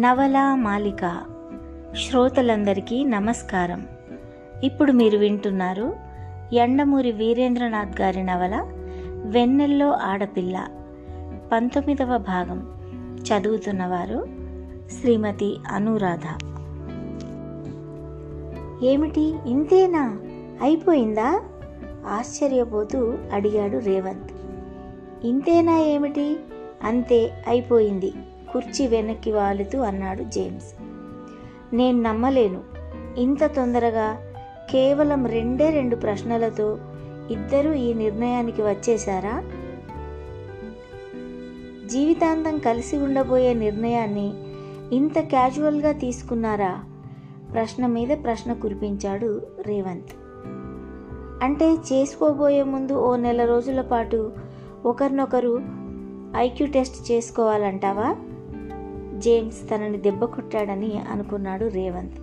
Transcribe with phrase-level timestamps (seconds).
[0.00, 1.20] నవల మాలిక
[2.08, 3.86] శ్రోతలందరికీ నమస్కారం.
[4.64, 5.96] ఇప్పుడు మీరు వింటున్నారు
[6.52, 8.66] ఎండమూరి వీరేంద్రనాథ్ గారి నవల
[9.08, 10.68] వెన్నెల్లో ఆడపిల్ల
[11.52, 12.78] పంతొమ్మిదవ భాగం.
[13.22, 14.26] చదువుతున్నవారు
[15.00, 16.26] శ్రీమతి అనురాధ.
[18.84, 19.34] ఏమిటి?
[19.46, 20.18] ఇంతేనా?
[20.62, 21.42] అయిపోయిందా?
[22.06, 24.32] ఆశ్చర్యపోతూ అడిగాడు రేవంత్.
[25.26, 26.36] ఇంతేనా ఏమిటి?
[26.84, 28.12] అంతే అయిపోయింది.
[28.52, 30.82] కుర్చీ వెనక్కి వాలుతూ అన్నాడు జేమ్స్.
[31.74, 32.60] నేను నమ్మలేను.
[33.18, 34.18] ఇంత తొందరగా
[34.70, 36.78] కేవలం రెండే రెండు ప్రశ్నలతో
[37.30, 39.42] ఇద్దరూ ఈ నిర్ణయానికి వచ్చేశారా?
[41.86, 44.32] జీవితాంతం కలిసి ఉండబోయే నిర్ణయాన్ని
[44.92, 46.84] ఇంత క్యాజువల్గా తీసుకున్నారా?
[47.52, 50.12] ప్రశ్న మీద ప్రశ్న కురిపించాడు రేవంత్.
[51.44, 54.32] అంటే చేసుకోబోయే ముందు ఓ నెల రోజుల పాటు
[54.84, 55.60] ఒకరినొకరు
[56.36, 58.16] ఐక్యూ టెస్ట్ చేసుకోవాలంటావా?
[59.20, 62.18] జేమ్స్ తనని దెబ్బ కొట్టాడని అనుకున్నాడు రేవంత్.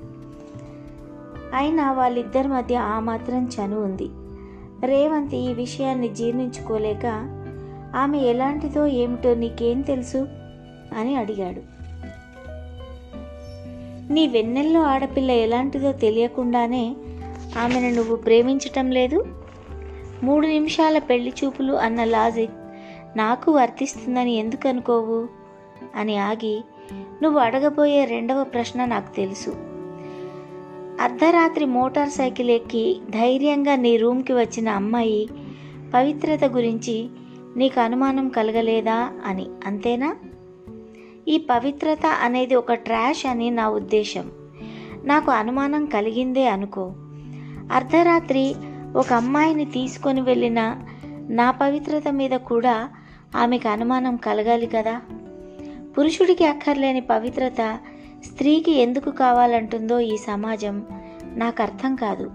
[1.55, 4.07] అయినా వాళ్ళిద్దరి మధ్య ఆ మాత్రం చను ఉంది.
[4.87, 7.05] రేవంత్ ఈ విషయాన్ని జీర్ణించుకోలేక
[7.95, 10.17] ఆమె ఎలాంటిదో ఏమిటో నీకేం తెలుసు?
[10.97, 11.77] అని అడిగాడు.
[14.13, 16.95] నీ వెన్నెల్లో ఆడపిల్ల ఎలాంటిదో తెలియకుండానే
[17.63, 19.25] ఆమెను నువ్వు ప్రేమించటం లేదు?
[20.23, 22.51] మూడు నిమిషాల పెళ్ళి చూపులు అన్న లాజిక్
[23.17, 25.27] నాకు వర్తిస్తుందని ఎందుకు అనుకోవు
[25.95, 29.49] అని ఆగి నువ్వు అడగబోయే రెండవ ప్రశ్న నాకు తెలుసు.
[31.01, 35.29] అర్ధరాత్రి మోటార్ సైకిల్ ఎక్కి ధైర్యంగా నీ రూమ్కి వచ్చిన అమ్మాయి
[35.93, 37.09] పవిత్రత గురించి
[37.57, 40.15] నీకు అనుమానం కలగలేదా అని అంతేనా?
[41.27, 44.31] ఈ పవిత్రత అనేది ఒక ట్రాష్ అని నా ఉద్దేశం.
[45.03, 46.93] నాకు అనుమానం కలిగిందే అనుకో.
[47.71, 48.55] అర్ధరాత్రి
[48.95, 50.75] ఒక అమ్మాయిని తీసుకొని వెళ్ళిన
[51.29, 52.89] నా పవిత్రత మీద కూడా
[53.35, 55.01] ఆమెకు అనుమానం కలగాలి కదా?
[55.97, 57.79] పురుషుడికి అక్కర్లేని పవిత్రత
[58.25, 60.85] స్త్రీకి ఎందుకు కావాలంటుందో ఈ సమాజం
[61.35, 62.31] నాకు అర్థం కాదు.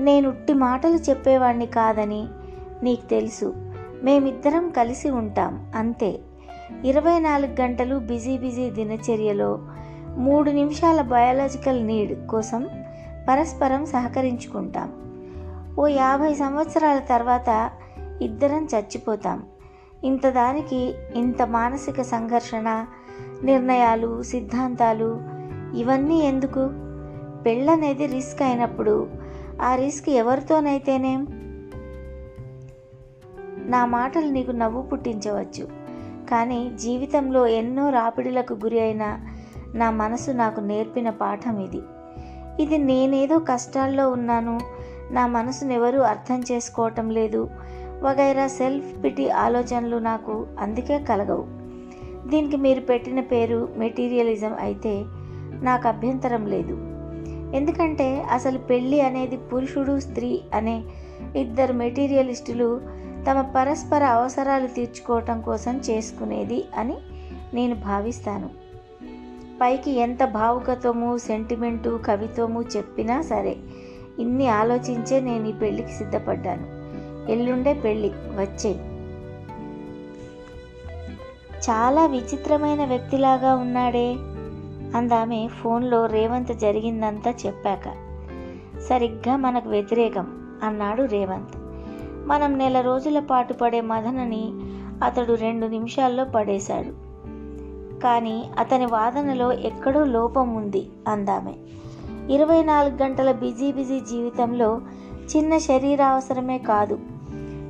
[0.00, 2.28] నేను ఉట్టి మాటలు చెప్పేవాణ్ణి కాదని
[2.82, 3.54] నీకు తెలుసు.
[4.02, 6.18] మేమిద్దరం కలిసి ఉంటాం అంతే.
[6.84, 9.58] ఇరవై నాలుగు గంటలు బిజీ బిజీ దినచర్యలో
[10.16, 12.68] మూడు నిమిషాల బయాలజికల్ నీడ్ కోసం
[13.28, 14.92] పరస్పరం సహకరించుకుంటాం.
[15.78, 17.70] ఓ యాభై సంవత్సరాల తర్వాత
[18.22, 19.42] ఇద్దరం చచ్చిపోతాం.
[20.04, 22.86] ఇంతదానికి ఇంత మానసిక సంఘర్షణ
[23.42, 25.20] నిర్ణయాలు సిద్ధాంతాలు
[25.74, 26.70] ఇవన్నీ ఎందుకు?
[27.42, 29.08] పెళ్ళనేది రిస్క్ అయినప్పుడు
[29.62, 31.26] ఆ రిస్క్ ఎవరితోనైతేనేం?
[33.70, 35.68] నా మాటలు నీకు నవ్వు పుట్టించవచ్చు
[36.30, 39.18] కానీ జీవితంలో ఎన్నో రాపిడులకు గురి అయిన
[39.74, 41.80] నా మనసు నాకు నేర్పిన పాఠం ఇది.
[42.62, 44.60] ఇది నేనేదో కష్టాల్లో ఉన్నాను
[45.10, 47.50] నా మనసునెవరూ అర్థం చేసుకోవటం లేదు
[48.02, 51.44] వగైరా సెల్ఫ్ పిటి ఆలోచనలు నాకు అందుకే కలగవు.
[52.28, 55.04] దీనికి మీరు పెట్టిన పేరు మెటీరియలిజం అయితే
[55.62, 56.78] నాకు అభ్యంతరం లేదు.
[57.56, 60.82] ఎందుకంటే అసలు పెళ్ళి అనేది పురుషుడు స్త్రీ అనే
[61.36, 62.80] ఇద్దరు మెటీరియలిస్టులు
[63.30, 66.96] తమ పరస్పర అవసరాలు తీర్చుకోవటం కోసం చేసుకునేది అని
[67.54, 68.50] నేను భావిస్తాను.
[69.60, 73.56] పైకి ఎంత భావుకత్వము సెంటిమెంటు కవిత్వము చెప్పినా సరే
[74.18, 76.79] ఇన్ని ఆలోచించే నేను ఈ పెళ్ళికి సిద్ధపడ్డాను.
[77.28, 78.76] ఎల్లుండే పెళ్ళి వచ్చే.
[81.60, 84.14] చాలా విచిత్రమైన వ్యక్తిలాగా ఉన్నాడే
[84.96, 88.10] అందామె ఫోన్లో రేవంత్ జరిగిందంతా చెప్పాక.
[88.88, 90.26] సరిగ్గా మనకు వ్యతిరేకం
[90.62, 91.56] అన్నాడు రేవంత్.
[92.28, 94.50] మనం నెల రోజుల పాటు పడే మదనని
[95.04, 97.10] అతడు రెండు నిమిషాల్లో పడేశాడు.
[98.00, 101.52] కానీ అతని వాదనలో ఎక్కడో లోపం ఉంది అందామె.
[102.34, 104.80] ఇరవై నాలుగు గంటల బిజీ బిజీ జీవితంలో
[105.36, 106.98] చిన్న శరీర అవసరమే కాదు.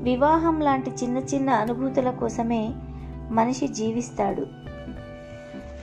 [0.02, 2.70] వివాహం లాంటి చిన్న చిన్న అనుభూతుల కోసమే
[3.30, 4.46] మనిషి జీవిస్తాడు.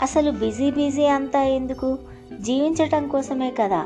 [0.01, 1.97] అసలు బిజీ బిజీ అంతా ఎందుకు?
[2.39, 3.85] జీవించటం కోసమే కదా.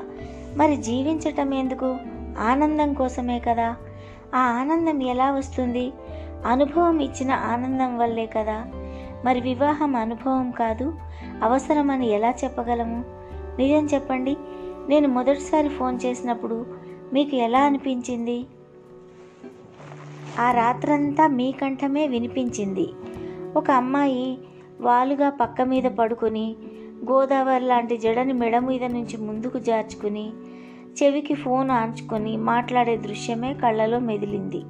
[0.57, 1.97] మరి జీవించటం ఎందుకు?
[2.39, 3.75] ఆనందం కోసమే కదా.
[4.35, 5.91] ఆ ఆనందం ఎలా వస్తుంది?
[6.45, 8.65] అనుభవం ఇచ్చిన ఆనందం వల్లే కదా.
[9.25, 10.93] మరి వివాహం అనుభవం కాదు
[11.43, 13.05] అవసరమని ఎలా చెప్పగలము?
[13.59, 14.37] నిజం చెప్పండి.
[14.89, 16.65] నేను మొదటిసారి ఫోన్ చేసినప్పుడు
[17.13, 18.45] మీకు ఎలా అనిపించింది?
[20.39, 22.87] ఆ రాత్రంతా మీ కంఠమే వినిపించింది.
[23.55, 24.37] ఒక అమ్మాయి
[24.81, 26.55] వాలుగా పక్క మీద పడుకొని
[27.11, 30.31] గోదావరి లాంటి జడని మెడ మీద నుంచి ముందుకు జార్చుకుని
[31.03, 34.61] చెవికి ఫోన్ ఆంచుకొని మాట్లాడే దృశ్యమే కళ్ళలో మెదిలింది.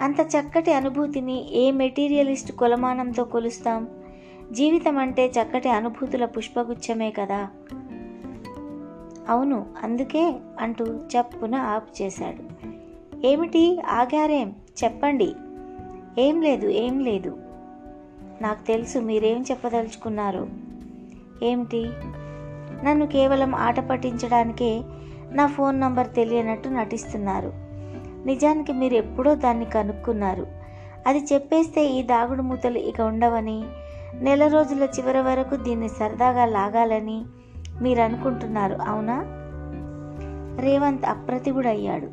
[0.00, 3.88] అంత చక్కటి అనుభూతిని ఏ మెటీరియలిస్ట్ కొలమానంతో కొలుస్తాం?
[4.52, 7.48] జీవితం అంటే చక్కటి అనుభూతుల పుష్పగుచ్చమే కదా.
[9.28, 12.66] అవును అందుకే అంటూ చప్పున ఆపు చేశాడు.
[13.26, 14.54] ఏమిటి ఆగారేం?
[14.84, 15.34] చెప్పండి.
[16.18, 17.38] ఏం లేదు ఏం లేదు.
[18.40, 20.48] నాకు తెలుసు మీరేం చెప్పదలుచుకున్నారు.
[21.42, 21.90] ఏమిటి?
[22.84, 24.82] నన్ను కేవలం ఆట పట్టించడానికే
[25.32, 27.52] నా ఫోన్ నంబర్ తెలియనట్టు నటిస్తున్నారు.
[28.26, 30.46] నిజానికి మీరు ఎప్పుడో దాన్ని కనుక్కున్నారు.
[31.06, 33.62] అది చెప్పేస్తే ఈ దాగుడు మూతలు ఇక ఉండవని
[34.14, 37.24] నెల రోజుల చివరి వరకు దీన్ని సరదాగా లాగాలని
[37.82, 39.24] మీరు అనుకుంటున్నారు అవునా?
[40.60, 42.08] రేవంత్ అప్రతిభుడయ్యాడు.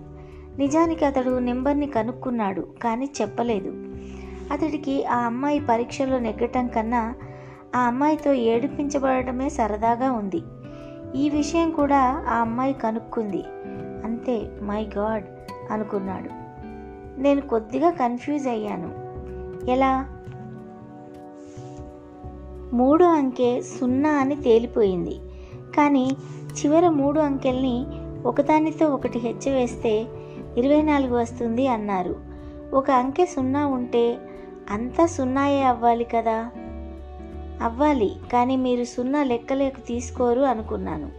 [0.57, 3.69] నిజానికి అతడు నెంబర్ని కనుక్కున్నాడు కానీ చెప్పలేదు.
[4.53, 7.13] అతడికి ఆ అమ్మాయి పరీక్షలో నెగ్గటం కన్నా
[7.75, 10.41] ఆ అమ్మాయితో ఏడిపించబడటమే సరదాగా ఉంది.
[11.15, 13.43] ఈ విషయం కూడా ఆ అమ్మాయి కనుక్కుంది.
[14.05, 15.25] అంతే మై గాడ్
[15.71, 16.29] అనుకున్నాడు.
[17.21, 18.89] నేను కొద్దిగా కన్ఫ్యూజ్ అయ్యాను.
[19.69, 20.05] ఎలా?
[22.73, 25.19] మూడో అంకె సున్నా అని తేలిపోయింది.
[25.77, 26.11] కానీ
[26.51, 27.85] చివరి మూడు అంకెల్ని
[28.25, 30.07] ఒకదానితో ఒకటి హెచ్చవేస్తే
[30.57, 32.15] ఇరవై నాలుగు వస్తుంది అన్నారు.
[32.73, 34.17] ఒక అంకె సున్నా ఉంటే
[34.69, 36.51] అంతా సున్నాయే అవ్వాలి కదా?
[37.61, 41.09] అవ్వాలి కానీ మీరు సున్నా లెక్కలేకు తీసుకోరు అనుకున్నాను.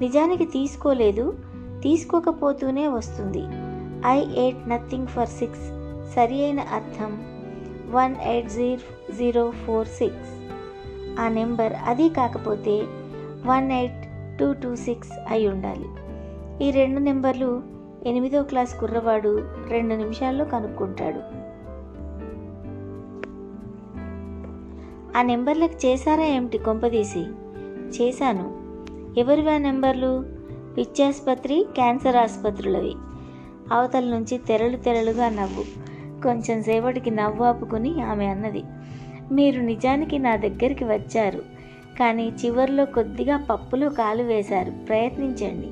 [0.00, 1.34] నిజానికి తీసుకోలేదు
[1.82, 3.42] తీసుకోకపోతూనే వస్తుంది.
[4.06, 5.68] I eight nothing four six
[6.14, 7.18] సరి అయిన అర్థం.
[7.90, 10.50] One eight zero zero four six.
[11.20, 12.86] ఆ నెంబర్ అది కాకపోతే
[13.46, 14.06] one eight
[14.38, 15.88] two two six అయి ఉండాలి.
[16.64, 17.62] ఈ రెండు నెంబర్లు
[18.06, 21.20] ఎనిమిదో క్లాస్ కుర్రవాడు రెండు నిమిషాల్లో కనుక్కుంటాడు.
[25.18, 27.20] ఆ నెంబర్లకు చేశారా ఏమిటి కొంపదీసి
[27.88, 28.66] చేశాను.
[29.20, 30.26] ఎవరివి ఆ నెంబర్లు?
[30.76, 32.94] పిచ్చాసుపత్రి క్యాన్సర్ ఆసుపత్రులవి.
[33.72, 35.64] అవతల నుంచి తెరలు తెరలుగా నవ్వు.
[36.22, 38.62] కొంచెం సేపటికి నవ్వు ఆపుకుని ఆమె అన్నది.
[39.32, 41.55] మీరు నిజానికి నా దగ్గరికి వచ్చారు.
[42.00, 44.84] కానీ చివర్లో కొద్దిగా పప్పులు కాలు వేశారు.
[44.84, 45.70] ప్రయత్నించండి.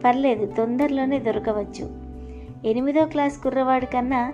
[0.00, 2.06] పర్లేదు తొందరలోనే దొరకవచ్చు.
[2.68, 4.32] ఎనిమిదో క్లాస్ కుర్రవాడి కన్నా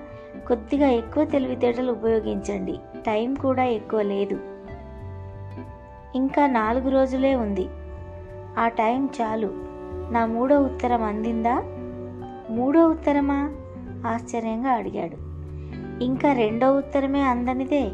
[0.49, 2.73] కొద్దిగా ఎక్కువ తెలివితేటలు ఉపయోగించండి.
[3.07, 4.41] టైం కూడా ఎక్కువ లేదు.
[6.15, 7.69] ఇంకా నాలుగు రోజులే ఉంది.
[8.59, 9.51] ఆ టైం చాలు.
[10.13, 11.63] నా మూడో ఉత్తరం అందిందా?
[12.51, 13.55] మూడో ఉత్తరమా?
[14.07, 15.17] ఆశ్చర్యంగా అడిగాడు.
[16.05, 17.91] ఇంకా రెండో ఉత్తరమే అందనిదే.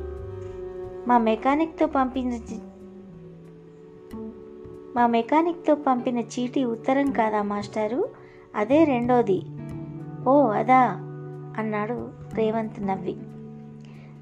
[1.08, 2.67] మా మెకానిక్తో పంపించి
[4.98, 8.08] మా మెకానిక్తో పంపిన చీటీ ఉత్తరం కాదా మాస్టారు?
[8.56, 9.42] అదే రెండోది.
[10.28, 10.80] ఓ అదా
[11.58, 13.16] అన్నాడు రేవంత్ నవ్వి.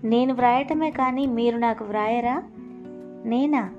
[0.05, 2.43] నేను వ్రాయటమే కానీ మీరు నాకు వ్రాయరా?
[3.25, 3.71] నేనా?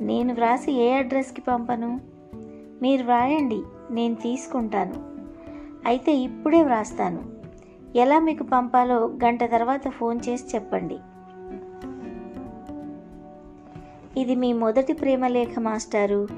[0.00, 2.00] నేను వ్రాసి ఏ అడ్రస్కి పంపను?
[2.82, 4.94] మీరు వ్రాయండి నేను తీసుకుంటాను.
[5.86, 7.24] అయితే ఇప్పుడే వ్రాస్తాను.
[7.96, 10.98] ఎలా మీకు పంపాలో గంట తర్వాత ఫోన్ చేసి చెప్పండి.
[14.16, 16.28] ఇది మీ మొదటి ప్రేమలేఖ మాస్టారు.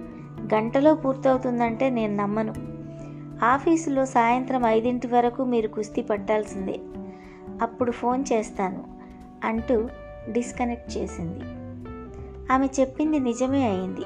[0.55, 2.55] గంటలో పూర్తవుతుందంటే నేను నమ్మను.
[3.45, 6.81] ఆఫీసులో సాయంత్రం ఐదింటి వరకు మీరు కుస్తీ పట్టాల్సిందే.
[7.63, 8.85] అప్పుడు ఫోన్ చేస్తాను
[9.45, 9.89] అంటూ
[10.33, 11.41] డిస్కనెక్ట్ చేసింది.
[12.53, 14.01] ఆమె చెప్పింది నిజమే అయింది.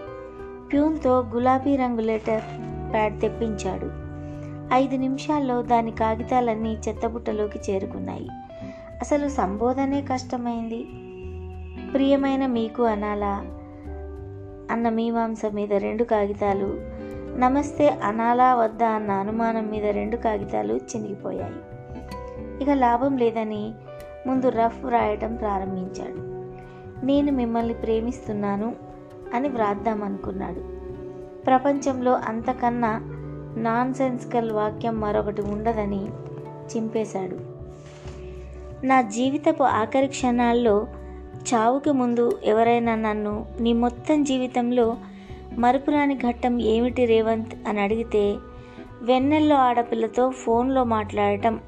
[0.73, 2.43] ప్యూన్తో గులాబీ రంగు లెటర్
[2.93, 3.91] ప్యాడ్ తెప్పించాడు.
[4.75, 8.29] ఐదు నిమిషాల్లో దాని కాగితాలన్నీ చెత్తబుట్టలోకి చేరుకున్నాయి.
[9.01, 10.83] అసలు సంబోధనే కష్టమైంది.
[11.93, 13.59] ప్రియమైన మీకు అనాలా?
[14.73, 16.81] అన్న మీమాంస మీద రెండు కాగితాలు.
[17.39, 21.53] నమస్తే అనాలా వద్దా అన్న అనుమానం మీద రెండు కాగితాలు చినిగిపోయాయి.
[22.63, 23.75] ఇక లాభం లేదని
[24.27, 26.17] ముందు రఫ్ వ్రాయటం ప్రారంభించాడు.
[27.07, 28.75] నేను మిమ్మల్ని ప్రేమిస్తున్నాను
[29.35, 30.61] అని వ్రాద్దామనుకున్నాడు
[31.43, 33.01] ప్రపంచంలో అంతకన్నా
[33.57, 36.09] నాన్ సెన్స్కల్ వాక్యం మరొకటి ఉండదని
[36.77, 37.37] చింపేశాడు.
[38.87, 40.87] నా జీవితపు ఆఖరి క్షణాల్లో
[41.43, 44.97] చావుకి ముందు ఎవరైనా నన్ను నీ మొత్తం జీవితంలో
[45.59, 47.69] మరుపురాని ఘట్టం ఏమిటి రేవంత్?
[47.69, 48.37] అని అడిగితే
[49.03, 51.61] వెన్నెల్లో ఆడపిల్లతో ఫోన్లో మాట్లాడటం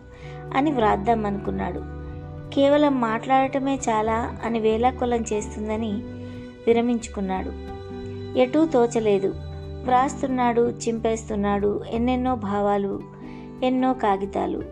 [0.54, 1.82] అని వ్రాద్దాం అనుకున్నాడు.
[2.54, 5.92] కేవలం మాట్లాడటమే చాలా అని వేలాకొలం చేస్తుందని
[6.66, 7.50] విరమించుకున్నాడు.
[8.38, 9.34] ఎటూ తోచలేదు.
[9.84, 13.00] వ్రాస్తున్నాడు చింపేస్తున్నాడు ఎన్నెన్నో భావాలు
[13.62, 14.62] ఎన్నో కాగితాలు.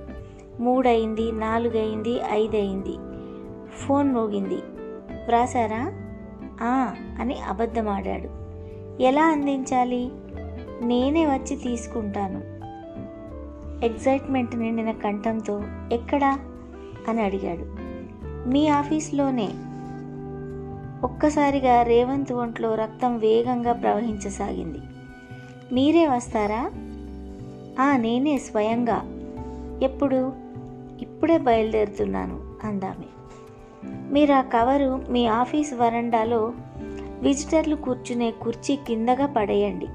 [0.61, 2.97] మూడయింది నాలుగయింది ఐదయింది.
[3.87, 4.59] ఫోన్ మోగింది.
[5.27, 5.93] వ్రాసారా
[6.63, 8.43] ఆ అని అబద్ధమాడాడు.
[9.03, 10.11] ఎలా అందించాలి?
[10.83, 12.53] నేనే వచ్చి తీసుకుంటాను.
[13.85, 15.63] ఎగ్జైట్మెంట్ నిండిన కంఠంతో
[15.93, 16.39] ఎక్కడా?
[17.09, 17.77] అని అడిగాడు.
[18.49, 19.49] మీ ఆఫీస్లోనే.
[21.03, 24.79] ఒక్కసారిగా రేవంత్ ఒంట్లో రక్తం వేగంగా ప్రవహించసాగింది.
[25.73, 26.71] మీరే వస్తారా?
[27.81, 29.03] ఆ నేనే స్వయంగా.
[29.83, 30.33] ఎప్పుడు?
[31.01, 33.22] ఇప్పుడే బయలుదేరుతున్నాను అందామే.
[33.85, 36.53] మీరు ఆ కవరు మీ ఆఫీస్ వరండాలో
[37.23, 39.87] విజిటర్లు కూర్చునే కుర్చీ కిందగా పడేయండి.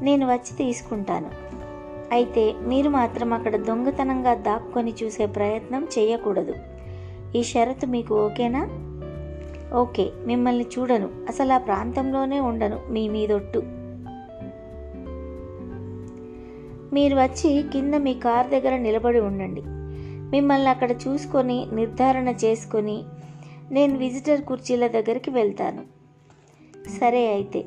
[0.00, 1.30] నేను వచ్చి తీసుకుంటాను.
[2.12, 6.54] అయితే మీరు మాత్రం అక్కడ దొంగతనంగా దాక్కొని చూసే ప్రయత్నం చేయకూడదు.
[7.36, 8.68] ఈ షరతు మీకు ఓకేనా?
[9.74, 11.08] ఓకే మిమ్మల్ని చూడను.
[11.28, 12.80] అసలు ఆ ప్రాంతంలోనే ఉండను.
[12.90, 13.62] మీ మీదొట్టు.
[16.92, 19.62] మీరు వచ్చి కింద మీ కార్ దగ్గర నిలబడి ఉండండి.
[20.30, 23.04] మిమ్మల్ని అక్కడ చూసుకొని నిర్ధారణ చేసుకొని
[23.70, 25.84] నేను విజిటర్ కుర్చీల దగ్గరికి వెళ్తాను.
[27.00, 27.64] సరే అయితే.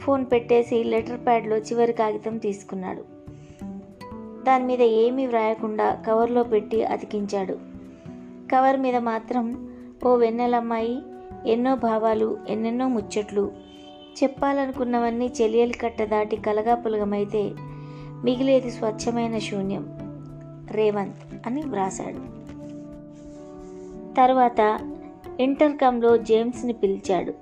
[0.00, 3.04] ఫోన్ పెట్టేసి లెటర్ ప్యాడ్లో చివరి కాగితం తీసుకున్నాడు.
[4.44, 7.58] దాని మీద ఏమీ వ్రాయకుండా కవర్లో పెట్టి అతికించాడు.
[8.52, 9.74] కవర్ మీద మాత్రం
[10.06, 10.98] ఓ వెన్నెలమ్మాయి
[11.46, 13.52] ఎన్నో భావాలు ఎన్నెన్నో ముచ్చట్లు.
[14.22, 17.52] చెప్పాలనుకున్నవన్నీ చెలియలి కట్ట దాటి కలగా పులగమైతే
[18.24, 19.98] మిగిలేది స్వచ్ఛమైన శూన్యం.
[20.70, 21.27] రేవంత్.
[21.46, 22.38] అని వ్రాశాడు.
[24.14, 24.78] తర్వాత
[25.40, 27.32] ఇంటర్కమ్లో జేమ్స్ని పిలిచాడు.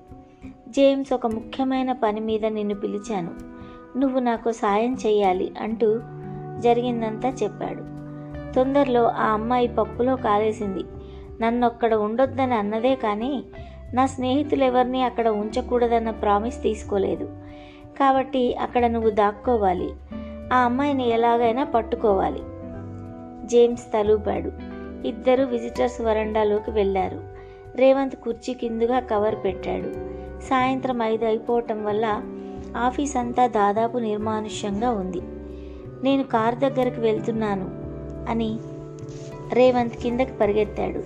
[0.69, 3.31] జేమ్స్ ఒక ముఖ్యమైన పని మీద నిన్ను పిలిచాను.
[3.99, 6.01] నువ్వు నాకు సాయం చేయాలి అంటూ
[6.59, 7.97] జరిగిందంతా చెప్పాడు.
[8.53, 10.85] తొందరలో ఆ అమ్మాయి పప్పులో కాలేసింది.
[11.41, 13.45] నన్నొక్కడ ఉండొద్దని అన్నదే కానీ
[13.95, 17.25] నా స్నేహితులు ఎవరిని అక్కడ ఉంచకూడదన్న ప్రామిస్ తీసుకోలేదు.
[17.99, 19.91] కాబట్టి అక్కడ నువ్వు దాక్కోవాలి.
[20.53, 22.43] ఆ అమ్మాయిని ఎలాగైనా పట్టుకోవాలి.
[23.47, 24.53] జేమ్స్ తలూపాడు.
[25.07, 27.23] ఇద్దరు విజిటర్స్ వరండాలోకి వెళ్ళారు.
[27.77, 29.91] రేవంత్ కుర్చీ కిందుగా కవర్ పెట్టాడు.
[30.49, 32.23] సాయంత్రం ఐదు అయిపోవటం వల్ల
[32.77, 35.21] ఆఫీస్ అంతా దాదాపు నిర్మానుష్యంగా ఉంది.
[36.05, 37.71] నేను కార్ దగ్గరకు వెళ్తున్నాను
[38.31, 38.59] అని
[39.53, 40.99] రేవంత్ కిందకి పరిగెత్తాడు.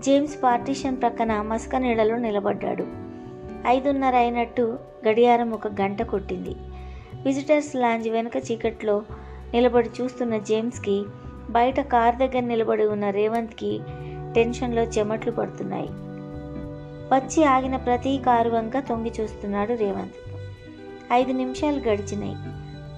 [0.00, 2.86] జేమ్స్ పార్టీషన్ ప్రక్కన మస్క నీడలో నిలబడ్డాడు.
[3.66, 6.54] ఐదున్నర అయినట్టు గడియారం ఒక గంట కొట్టింది.
[7.24, 9.02] విజిటర్స్ లాంజ్ వెనుక చీకట్లో
[9.54, 11.04] నిలబడి చూస్తున్న జేమ్స్కి
[11.50, 13.80] బయట కార్ దగ్గర నిలబడి ఉన్న రేవంత్కి
[14.34, 15.88] టెన్షన్లో చెమట్లు పడుతున్నాయి.
[17.14, 20.14] వచ్చి ఆగిన ప్రతి కారు వంక తొంగి చూస్తున్నాడు రేవంత్.
[21.12, 22.36] ఐదు నిమిషాలు గడిచినాయి.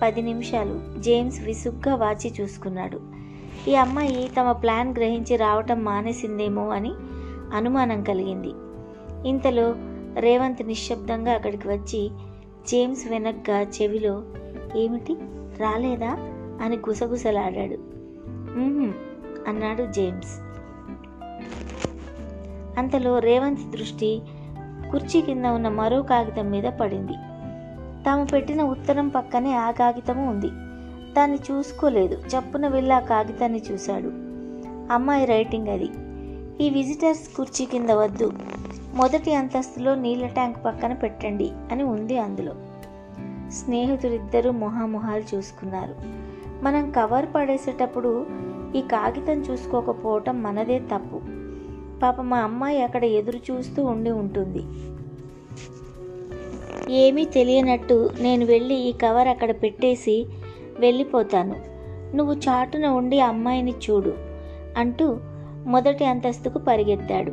[0.03, 3.01] పది నిమిషాలు జేమ్స్ విసుగ్గా వాచి చూసుకున్నాడు.
[3.69, 6.91] ఈ అమ్మాయి తమ ప్లాన్ గ్రహించి రావటం మానేసిందేమో అని
[7.55, 8.51] అనుమానం కలిగింది.
[9.29, 9.75] ఇంతలో
[10.21, 12.11] రేవంత్ నిశ్శబ్దంగా అక్కడికి వచ్చి
[12.69, 14.23] జేమ్స్ వెనక్గా చెవిలో
[14.77, 15.17] ఏమిటి?
[15.61, 16.17] రాలేదా?
[16.63, 17.90] అని గుసగుసలాడాడు.
[19.49, 20.41] అన్నాడు జేమ్స్.
[22.79, 24.23] అంతలో రేవంత్ దృష్టి
[24.91, 27.13] కుర్చీ కింద ఉన్న మరో కాగితం మీద పడింది.
[28.05, 30.51] తాము పెట్టిన ఉత్తరం పక్కనే ఆ కాగితము ఉంది.
[31.15, 32.15] దాన్ని చూసుకోలేదు.
[32.15, 34.07] చప్పున వెళ్ళి ఆ కాగితాన్ని చూశాడు.
[34.93, 35.91] అమ్మాయి రైటింగ్ అది.
[36.67, 38.33] ఈ విజిటర్స్ కుర్చీ కింద వద్దు.
[38.95, 42.55] మొదటి అంతస్తులో నీళ్ళ ట్యాంక్ పక్కన పెట్టండి అని ఉంది అందులో.
[43.51, 45.95] స్నేహితులిద్దరూ మొహామొహాలు చూసుకున్నారు.
[46.63, 48.27] మనం కవర్ పడేసేటప్పుడు
[48.77, 51.21] ఈ కాగితం చూసుకోకపోవటం మనదే తప్పు.
[52.01, 54.63] పాప మా అమ్మాయి అక్కడ ఎదురు చూస్తూ ఉండి ఉంటుంది.
[56.93, 60.27] ఏమీ తెలియనట్టు నేను వెళ్ళి ఈ కవర్ అక్కడ పెట్టేసి
[60.79, 61.57] వెళ్ళిపోతాను.
[62.17, 64.15] నువ్వు చాటున ఉండి అమ్మాయిని చూడు
[64.77, 65.19] అంటూ
[65.67, 67.33] మొదటి అంతస్తుకు పరిగెత్తాడు.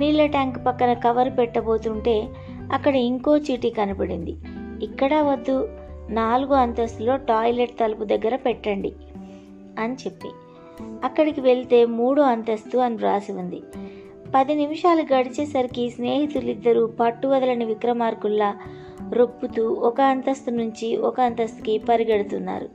[0.00, 2.28] నీళ్ళ ట్యాంక్ పక్కన కవర్ పెట్టబోతుంటే
[2.72, 4.36] అక్కడ ఇంకో చీటీ కనపడింది.
[4.82, 5.68] ఇక్కడ వద్దు
[6.08, 8.92] నాలుగు అంతస్తులో టాయిలెట్ తలుపు దగ్గర పెట్టండి
[9.78, 10.28] అని చెప్పి.
[11.04, 13.62] అక్కడికి వెళ్తే మూడో అంతస్తు అని వ్రాసి ఉంది.
[14.34, 18.56] పది నిమిషాలు గడిచేసరికి స్నేహితులిద్దరూ పట్టు వదలని విక్రమార్కుల్లా
[19.12, 22.68] రొప్పుతూ ఒక అంతస్తు నుంచి ఒక అంతస్తుకి పరిగెడుతున్నారు.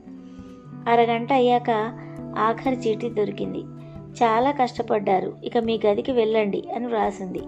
[0.88, 1.70] అరగంట అయ్యాక
[2.38, 3.58] ఆఖరి చీటీ దొరికింది.
[4.22, 5.32] చాలా కష్టపడ్డారు.
[5.44, 7.42] ఇక మీ గదికి వెళ్ళండి అని వ్రాసింది.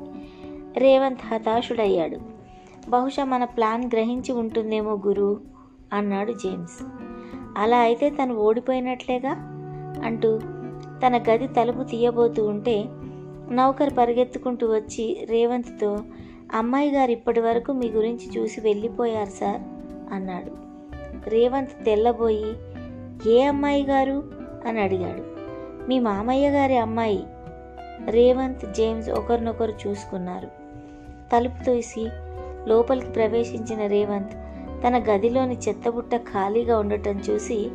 [0.77, 2.19] రేవంత్ హతాశుడయ్యాడు.
[2.89, 5.56] బహుశా మన ప్లాన్ గ్రహించి ఉంటుందేమో గురు?
[5.93, 6.85] అన్నాడు జేమ్స్.
[7.59, 9.31] అలా అయితే తను ఓడిపోయినట్లేగా?
[10.05, 10.39] అంటూ
[11.07, 12.85] తన గది తలుపు తీయబోతూ ఉంటే
[13.51, 15.99] నౌకర్ పరిగెత్తుకుంటూ వచ్చి రేవంత్తో
[16.55, 19.61] అమ్మాయి గారు ఇప్పటి వరకు మీ గురించి చూసి వెళ్ళిపోయారు సార్
[20.15, 20.53] అన్నాడు.
[21.29, 22.57] రేవంత్ తెల్లబోయి
[23.31, 24.25] ఏ అమ్మాయి గారు?
[24.67, 25.23] అని అడిగాడు.
[25.89, 27.25] మీ మామయ్య గారి అమ్మాయి.
[28.11, 30.47] రేవంత్ జేమ్స్ ఒకరినొకరు చూసుకున్నారు.
[31.33, 32.09] తలుపు తోసి
[32.67, 34.46] లోపలికి ప్రవేశించిన రేవంత్
[34.87, 37.71] తన గదిలోని చెత్తబుట్ట ఖాళీగా ఉండటం చూసి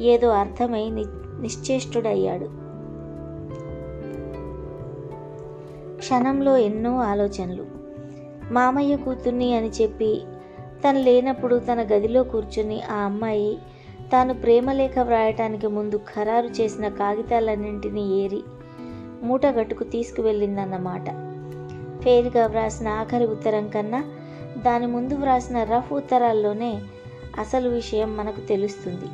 [0.00, 1.04] ఏదో అర్థమై ని
[1.40, 2.44] నిశ్చేష్టుడయ్యాడు.
[5.96, 7.66] క్షణంలో ఎన్నో ఆలోచనలు.
[8.52, 10.22] మామయ్య కూతుర్ని అని చెప్పి
[10.84, 13.58] తను లేనప్పుడు తన గదిలో కూర్చుని ఆ అమ్మాయి
[14.12, 18.42] తాను ప్రేమలేఖ వ్రాయటానికి ముందు ఖరారు చేసిన కాగితాలన్నింటినీ ఏరి
[19.22, 21.04] మూటగట్టుకు తీసుకువెళ్ళిందన్నమాట.
[22.02, 24.04] ఫేర్గా వ్రాసిన ఆఖరి ఉత్తరం కన్నా
[24.56, 26.80] దాని ముందు వ్రాసిన రఫ్ ఉత్తరాల్లోనే
[27.38, 29.08] అసలు విషయం మనకు తెలుస్తుంది.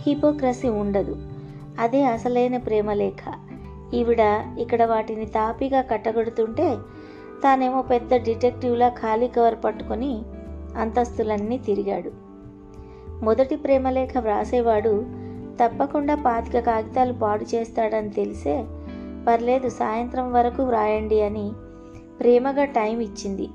[0.00, 1.16] హిపోక్రసీ ఉండదు.
[1.78, 3.34] అదే అసలైన ప్రేమలేఖ
[3.94, 4.18] ఈవిడ
[4.58, 6.76] ఇక్కడ వాటిని తాపిగా కట్టగడుతుంటే
[7.44, 10.22] తానేమో పెద్ద డిటెక్టివ్లా ఖాళీ కవర్ పట్టుకొని
[10.76, 12.10] అంతస్తులన్నీ తిరిగాడు.
[13.24, 15.06] మొదటి ప్రేమలేఖ వ్రాసేవాడు
[15.62, 18.64] తప్పకుండా పాతిక కాగితాలు పాడు చేస్తాడని తెలిసే
[19.28, 21.52] పర్లేదు సాయంత్రం వరకు వ్రాయండి అని
[22.20, 23.48] ప్రేమగా టైం ఇచ్చింది.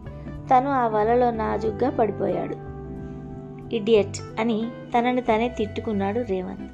[0.51, 2.73] తను ఆ వలలో నాజుగ్గా పడిపోయాడు.
[3.75, 6.71] ఇడియట్ అని తనని తనే తిట్టుకున్నాడు రేవంత్.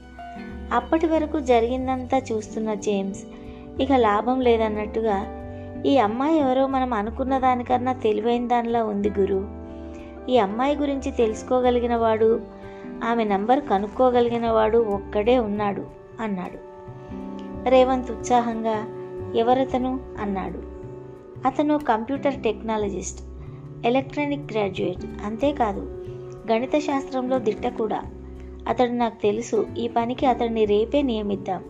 [0.73, 3.23] అప్పటి వరకు జరిగిందంతా చూస్తున్న జేమ్స్
[3.81, 5.39] ఇక లాభం లేదన్నట్టుగా
[5.85, 9.47] ఈ అమ్మాయి ఎవరో మనం అనుకున్న దానికన్నా తెలివైన దానిలా ఉంది గురు.
[10.29, 12.41] ఈ అమ్మాయి గురించి తెలుసుకోగలిగిన వాడు
[13.03, 15.83] ఆమె నంబర్ కనుక్కోగలిగిన వాడు ఒక్కడే ఉన్నాడు
[16.19, 16.69] అన్నాడు.
[17.69, 18.85] రేవంత్ ఉత్సాహంగా
[19.35, 19.99] ఎవరతను?
[20.21, 20.63] అన్నాడు.
[21.47, 23.28] అతను కంప్యూటర్ టెక్నాలజిస్ట్.
[23.85, 25.23] Electronic graduate.
[25.25, 26.05] అంతేకాదు
[26.51, 28.03] గణిత శాస్త్రంలో దిట్ట కూడా.
[28.67, 31.63] అతడు నాకు తెలుసు ఈ పనికి అతడిని రేపే నియమిద్దాం.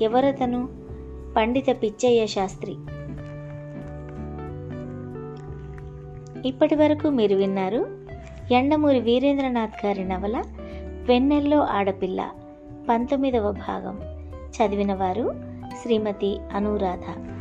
[0.00, 0.68] ఎవరతను?
[1.36, 2.76] పండిత పిచ్చయ్య శాస్త్రి.
[6.48, 7.86] ఇప్పటి వరకు మీరు విన్నారు
[8.52, 10.42] ఎండమూరి వీరేంద్రనాథ్ గారి నవల
[11.08, 12.30] వెన్నెల్లో ఆడపిల్ల
[12.88, 14.00] పంతొమ్మిదవ భాగం.
[14.48, 15.34] చదివిన వారు
[15.82, 17.37] శ్రీమతి అనురాధ.